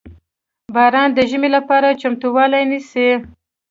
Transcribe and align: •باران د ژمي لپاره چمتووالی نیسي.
•باران 0.75 1.09
د 1.13 1.19
ژمي 1.29 1.49
لپاره 1.57 1.97
چمتووالی 2.01 2.63
نیسي. 2.71 3.09